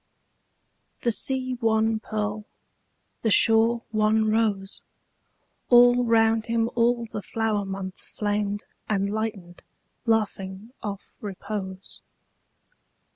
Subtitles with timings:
[1.03, 2.45] The sea one pearl,
[3.21, 4.81] the shore one rose,
[5.69, 9.61] All round him all the flower month flamed And lightened,
[10.07, 12.01] laughing off repose.